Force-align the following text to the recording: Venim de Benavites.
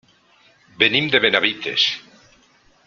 Venim 0.83 1.11
de 1.15 1.21
Benavites. 1.27 1.87